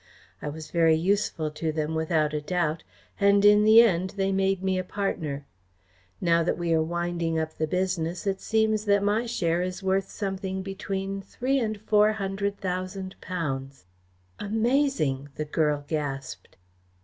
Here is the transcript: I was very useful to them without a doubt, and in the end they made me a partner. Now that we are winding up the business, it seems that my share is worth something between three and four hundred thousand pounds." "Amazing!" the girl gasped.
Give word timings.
I 0.41 0.49
was 0.49 0.71
very 0.71 0.95
useful 0.95 1.51
to 1.51 1.71
them 1.71 1.93
without 1.93 2.33
a 2.33 2.41
doubt, 2.41 2.83
and 3.19 3.45
in 3.45 3.63
the 3.63 3.83
end 3.83 4.15
they 4.17 4.31
made 4.31 4.63
me 4.63 4.79
a 4.79 4.83
partner. 4.83 5.45
Now 6.19 6.41
that 6.41 6.57
we 6.57 6.73
are 6.73 6.81
winding 6.81 7.37
up 7.37 7.53
the 7.53 7.67
business, 7.67 8.25
it 8.25 8.41
seems 8.41 8.85
that 8.85 9.03
my 9.03 9.27
share 9.27 9.61
is 9.61 9.83
worth 9.83 10.09
something 10.09 10.63
between 10.63 11.21
three 11.21 11.59
and 11.59 11.79
four 11.79 12.13
hundred 12.13 12.57
thousand 12.57 13.13
pounds." 13.21 13.85
"Amazing!" 14.39 15.29
the 15.35 15.45
girl 15.45 15.85
gasped. 15.87 16.57